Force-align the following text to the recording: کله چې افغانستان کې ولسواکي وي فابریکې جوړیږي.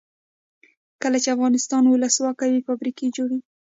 کله 1.01 1.17
چې 1.23 1.29
افغانستان 1.35 1.81
کې 1.85 1.89
ولسواکي 1.91 2.49
وي 2.51 2.65
فابریکې 2.67 3.13
جوړیږي. 3.17 3.49